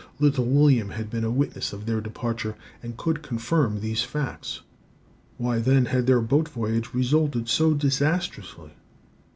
[0.19, 4.61] Little William had been a witness of their departure, and could confirm these facts.
[5.37, 8.71] Why then had their boat voyage resulted so disastrously?